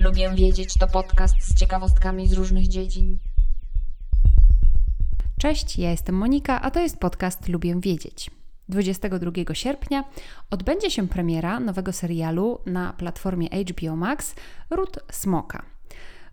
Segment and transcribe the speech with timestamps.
[0.00, 3.18] Lubię wiedzieć to podcast z ciekawostkami z różnych dziedzin.
[5.38, 8.30] Cześć, ja jestem Monika, a to jest podcast Lubię wiedzieć.
[8.68, 10.04] 22 sierpnia
[10.50, 14.34] odbędzie się premiera nowego serialu na platformie HBO Max
[14.70, 15.62] Ród Smoka.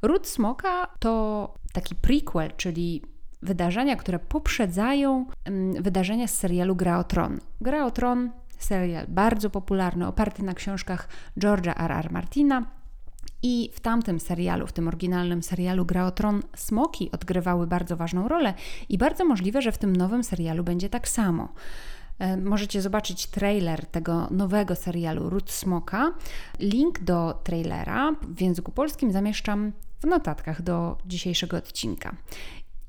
[0.02, 3.02] Ród Smoka to taki prequel, czyli
[3.42, 7.40] wydarzenia, które poprzedzają mm, wydarzenia z serialu Gra o Tron.
[7.62, 11.92] Gra o Tron, serial bardzo popularny, oparty na książkach George'a R.
[11.92, 12.12] R.
[12.12, 12.77] Martina.
[13.44, 18.28] I w tamtym serialu, w tym oryginalnym serialu Gra o Tron, smoki odgrywały bardzo ważną
[18.28, 18.54] rolę
[18.90, 21.54] i bardzo możliwe, że w tym nowym serialu będzie tak samo.
[22.20, 26.12] E, możecie zobaczyć trailer tego nowego serialu Ród Smoka.
[26.60, 32.16] Link do trailera w języku polskim zamieszczam w notatkach do dzisiejszego odcinka.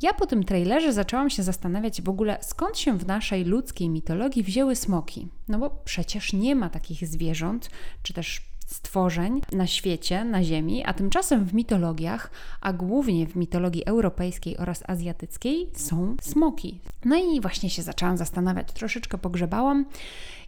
[0.03, 4.43] Ja po tym trailerze zaczęłam się zastanawiać w ogóle, skąd się w naszej ludzkiej mitologii
[4.43, 5.29] wzięły smoki.
[5.49, 7.71] No bo przecież nie ma takich zwierząt,
[8.03, 13.85] czy też stworzeń na świecie, na Ziemi, a tymczasem w mitologiach, a głównie w mitologii
[13.87, 16.81] europejskiej oraz azjatyckiej, są smoki.
[17.05, 19.87] No i właśnie się zaczęłam zastanawiać, troszeczkę pogrzebałam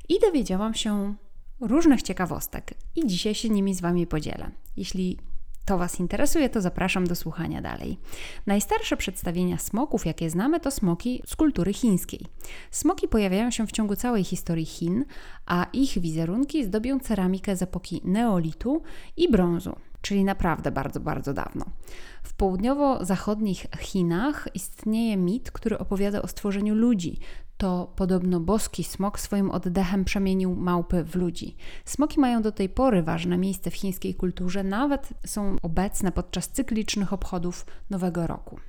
[0.09, 1.15] i dowiedziałam się
[1.61, 4.51] różnych ciekawostek i dzisiaj się nimi z Wami podzielę.
[4.77, 5.19] Jeśli
[5.71, 7.99] to Was interesuje, to zapraszam do słuchania dalej.
[8.47, 12.21] Najstarsze przedstawienia smoków, jakie znamy, to smoki z kultury chińskiej.
[12.71, 15.05] Smoki pojawiają się w ciągu całej historii Chin,
[15.47, 18.83] a ich wizerunki zdobią ceramikę z epoki neolitu
[19.17, 21.65] i brązu czyli naprawdę bardzo, bardzo dawno.
[22.23, 27.19] W południowo-zachodnich Chinach istnieje mit, który opowiada o stworzeniu ludzi.
[27.57, 31.57] To podobno boski smok swoim oddechem przemienił małpy w ludzi.
[31.85, 37.13] Smoki mają do tej pory ważne miejsce w chińskiej kulturze, nawet są obecne podczas cyklicznych
[37.13, 38.61] obchodów Nowego Roku.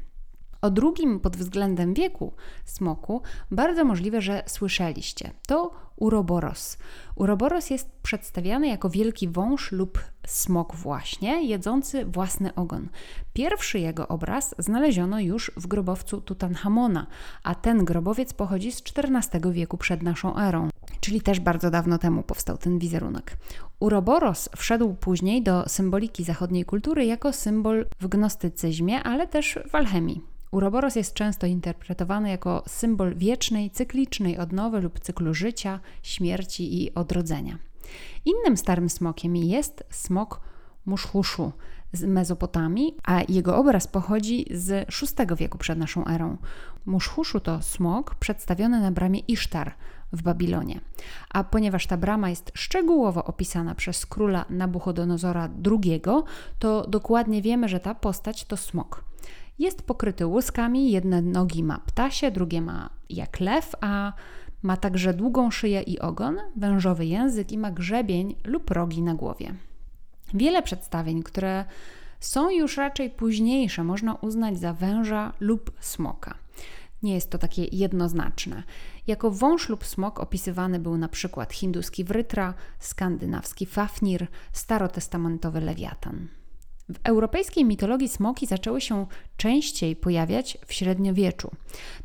[0.62, 2.34] O drugim pod względem wieku
[2.66, 5.32] smoku bardzo możliwe, że słyszeliście.
[5.48, 6.78] To uroboros.
[7.16, 12.90] Uroboros jest przedstawiany jako wielki wąż lub smok właśnie, jedzący własny ogon.
[13.34, 17.08] Pierwszy jego obraz znaleziono już w grobowcu Tutanchamona,
[17.44, 20.70] a ten grobowiec pochodzi z XIV wieku przed naszą erą
[21.02, 23.38] czyli też bardzo dawno temu powstał ten wizerunek.
[23.80, 30.31] Uroboros wszedł później do symboliki zachodniej kultury jako symbol w gnostycyzmie, ale też w alchemii.
[30.52, 37.58] Uroboros jest często interpretowany jako symbol wiecznej, cyklicznej odnowy lub cyklu życia, śmierci i odrodzenia.
[38.26, 40.42] Innym starym smokiem jest smok
[40.86, 41.52] Muszhuszu
[41.94, 46.38] z Mezopotamii, a jego obraz pochodzi z VI wieku przed naszą erą.
[46.86, 49.76] Muszhuszu to smok przedstawiony na bramie Isztar
[50.14, 50.82] w Babilonie.
[51.30, 56.02] A ponieważ ta brama jest szczegółowo opisana przez króla Nabuchodonozora II,
[56.60, 59.11] to dokładnie wiemy, że ta postać to smok.
[59.62, 64.14] Jest pokryty łuskami, jedne nogi ma ptasie, drugie ma jak lew, a
[64.64, 69.54] ma także długą szyję i ogon, wężowy język i ma grzebień lub rogi na głowie.
[70.34, 71.66] Wiele przedstawień, które
[72.20, 76.34] są już raczej późniejsze, można uznać za węża lub smoka.
[77.04, 78.64] Nie jest to takie jednoznaczne.
[79.08, 86.28] Jako wąż lub smok opisywany był na przykład hinduski Wrytra, skandynawski Fafnir, starotestamentowy Lewiatan.
[86.94, 89.06] W europejskiej mitologii smoki zaczęły się
[89.38, 91.52] częściej pojawiać w średniowieczu.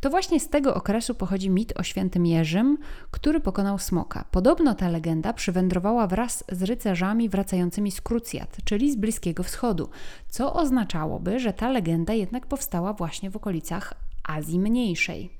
[0.01, 2.79] To właśnie z tego okresu pochodzi mit o świętym Jerzym,
[3.11, 4.25] który pokonał smoka.
[4.31, 9.89] Podobno ta legenda przywędrowała wraz z rycerzami wracającymi z Krucjat, czyli z Bliskiego Wschodu,
[10.29, 15.31] co oznaczałoby, że ta legenda jednak powstała właśnie w okolicach Azji Mniejszej.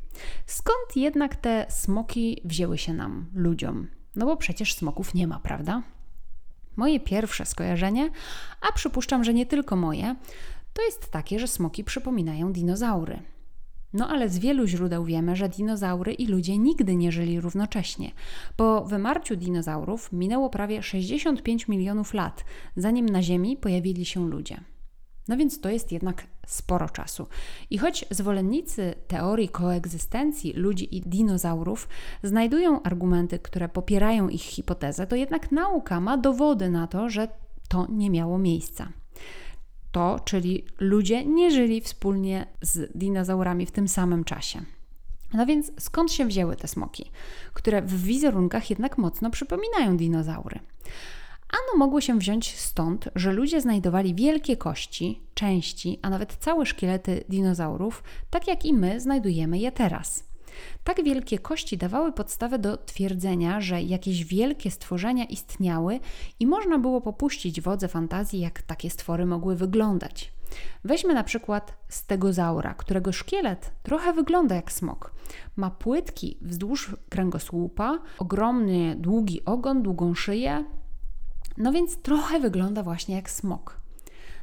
[0.47, 3.87] Skąd jednak te smoki wzięły się nam, ludziom?
[4.17, 5.83] No bo przecież smoków nie ma, prawda?
[6.77, 8.11] Moje pierwsze skojarzenie,
[8.61, 10.17] a przypuszczam, że nie tylko moje,
[10.73, 13.23] to jest takie, że smoki przypominają dinozaury.
[13.93, 18.11] No ale z wielu źródeł wiemy, że dinozaury i ludzie nigdy nie żyli równocześnie.
[18.57, 22.45] Po wymarciu dinozaurów minęło prawie 65 milionów lat,
[22.77, 24.61] zanim na Ziemi pojawili się ludzie.
[25.29, 27.27] No więc to jest jednak sporo czasu.
[27.71, 31.89] I choć zwolennicy teorii koegzystencji ludzi i dinozaurów
[32.23, 37.29] znajdują argumenty, które popierają ich hipotezę, to jednak nauka ma dowody na to, że
[37.69, 38.89] to nie miało miejsca.
[39.93, 44.63] To, czyli ludzie nie żyli wspólnie z dinozaurami w tym samym czasie.
[45.35, 47.11] No więc skąd się wzięły te smoki,
[47.53, 50.61] które w wizerunkach jednak mocno przypominają dinozaury?
[51.49, 57.25] Ano mogły się wziąć stąd, że ludzie znajdowali wielkie kości, części, a nawet całe szkielety
[57.29, 60.25] dinozaurów, tak jak i my znajdujemy je teraz.
[60.85, 66.01] Tak wielkie kości dawały podstawę do twierdzenia, że jakieś wielkie stworzenia istniały
[66.41, 70.33] i można było popuścić wodze fantazji, jak takie stwory mogły wyglądać.
[70.85, 75.13] Weźmy na przykład stegozaura, którego szkielet trochę wygląda jak smok.
[75.57, 80.65] Ma płytki wzdłuż kręgosłupa, ogromny, długi ogon, długą szyję,
[81.59, 83.81] no więc trochę wygląda właśnie jak smok.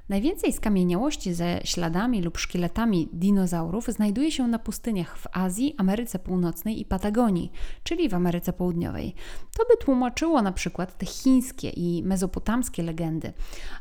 [0.09, 6.79] Najwięcej skamieniałości ze śladami lub szkieletami dinozaurów znajduje się na pustyniach w Azji, Ameryce Północnej
[6.79, 7.51] i Patagonii,
[7.83, 9.15] czyli w Ameryce Południowej.
[9.57, 13.33] To by tłumaczyło na przykład te chińskie i mezopotamskie legendy,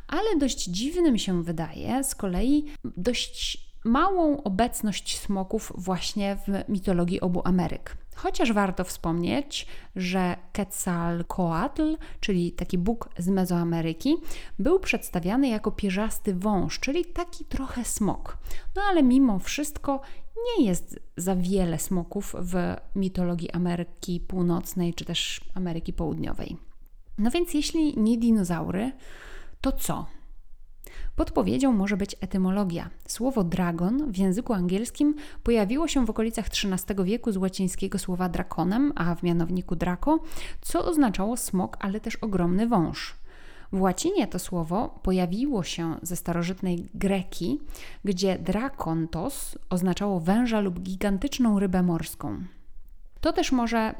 [0.09, 7.43] ale dość dziwnym się wydaje z kolei dość małą obecność smoków właśnie w mitologii obu
[7.45, 7.97] Ameryk.
[8.15, 14.17] Chociaż warto wspomnieć, że Quetzalcoatl, czyli taki bóg z Mezoameryki,
[14.59, 18.39] był przedstawiany jako pierzasty wąż, czyli taki trochę smok.
[18.77, 20.01] No ale mimo wszystko
[20.37, 26.57] nie jest za wiele smoków w mitologii Ameryki Północnej czy też Ameryki Południowej.
[27.19, 28.93] No więc jeśli nie dinozaury,
[29.61, 30.07] to co?
[31.17, 32.91] Podpowiedzią może być etymologia.
[33.07, 38.93] Słowo dragon w języku angielskim pojawiło się w okolicach XIII wieku z łacińskiego słowa drakonem,
[38.97, 40.19] a w mianowniku draco,
[40.61, 43.15] co oznaczało smok, ale też ogromny wąż.
[43.73, 47.61] W łacinie to słowo pojawiło się ze starożytnej Greki,
[48.05, 52.45] gdzie drakontos oznaczało węża lub gigantyczną rybę morską.
[53.23, 53.95] To też może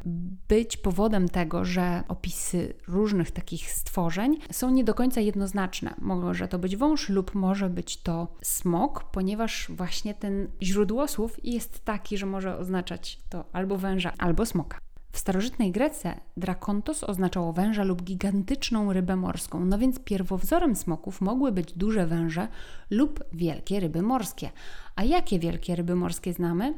[0.49, 5.95] być powodem tego, że opisy różnych takich stworzeń są nie do końca jednoznaczne.
[5.99, 11.85] Może to być wąż lub może być to smok, ponieważ właśnie ten źródło słów jest
[11.85, 14.79] taki, że może oznaczać to albo węża, albo smoka.
[15.13, 21.53] W starożytnej Grece drakontos oznaczało węża lub gigantyczną rybę morską, no więc pierwowzorem smoków mogły
[21.53, 22.49] być duże węże
[22.91, 24.51] lub wielkie ryby morskie.
[24.97, 26.75] A jakie wielkie ryby morskie znamy?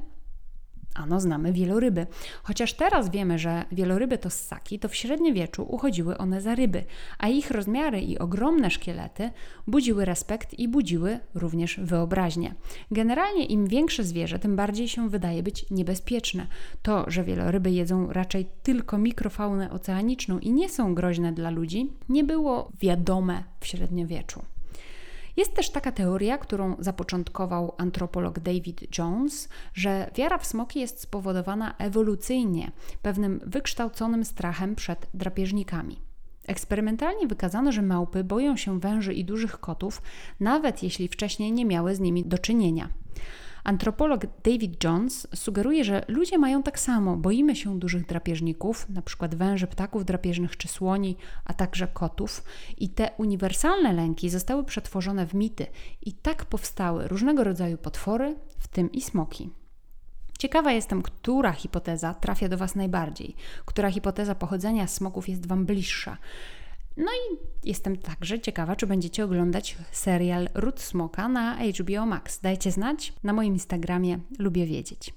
[0.94, 2.06] Ano znamy wieloryby.
[2.42, 6.84] Chociaż teraz wiemy, że wieloryby to ssaki, to w średniowieczu uchodziły one za ryby,
[7.18, 9.30] a ich rozmiary i ogromne szkielety
[9.66, 12.54] budziły respekt i budziły również wyobraźnię.
[12.90, 16.46] Generalnie im większe zwierzę, tym bardziej się wydaje być niebezpieczne.
[16.82, 22.24] To, że wieloryby jedzą raczej tylko mikrofaunę oceaniczną i nie są groźne dla ludzi, nie
[22.24, 24.53] było wiadome w średniowieczu.
[25.36, 31.74] Jest też taka teoria, którą zapoczątkował antropolog David Jones, że wiara w smoki jest spowodowana
[31.78, 32.72] ewolucyjnie
[33.02, 35.98] pewnym wykształconym strachem przed drapieżnikami.
[36.46, 40.02] Eksperymentalnie wykazano, że małpy boją się węży i dużych kotów,
[40.40, 42.88] nawet jeśli wcześniej nie miały z nimi do czynienia.
[43.64, 47.16] Antropolog David Jones sugeruje, że ludzie mają tak samo.
[47.16, 49.28] Boimy się dużych drapieżników, np.
[49.28, 52.44] węży, ptaków drapieżnych czy słoni, a także kotów.
[52.78, 55.66] I te uniwersalne lęki zostały przetworzone w mity
[56.02, 59.50] i tak powstały różnego rodzaju potwory, w tym i smoki.
[60.38, 63.34] Ciekawa jestem, która hipoteza trafia do Was najbardziej,
[63.64, 66.16] która hipoteza pochodzenia smoków jest Wam bliższa.
[66.96, 67.36] No i
[67.68, 72.40] jestem także ciekawa, czy będziecie oglądać serial Ród Smoka na HBO Max.
[72.40, 75.14] Dajcie znać na moim Instagramie, lubię wiedzieć.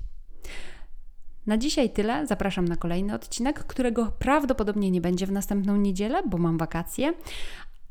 [1.46, 2.28] Na dzisiaj tyle.
[2.28, 7.14] Zapraszam na kolejny odcinek, którego prawdopodobnie nie będzie w następną niedzielę, bo mam wakacje,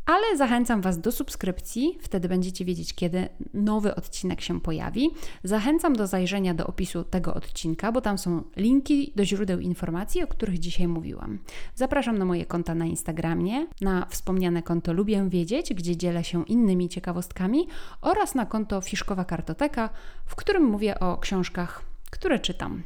[0.06, 5.10] ale zachęcam Was do subskrypcji, wtedy będziecie wiedzieć, kiedy nowy odcinek się pojawi.
[5.44, 10.26] Zachęcam do zajrzenia do opisu tego odcinka, bo tam są linki do źródeł informacji, o
[10.26, 11.38] których dzisiaj mówiłam.
[11.74, 16.88] Zapraszam na moje konta na Instagramie, na wspomniane konto Lubię Wiedzieć, gdzie dzielę się innymi
[16.88, 17.68] ciekawostkami,
[18.00, 19.90] oraz na konto Fiszkowa Kartoteka,
[20.26, 22.82] w którym mówię o książkach, które czytam.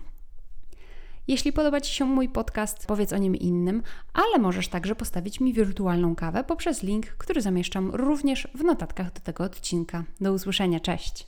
[1.28, 3.82] Jeśli podoba Ci się mój podcast, powiedz o nim innym,
[4.12, 9.20] ale możesz także postawić mi wirtualną kawę poprzez link, który zamieszczam również w notatkach do
[9.20, 10.05] tego odcinka.
[10.20, 11.15] Do usłyszenia, cześć!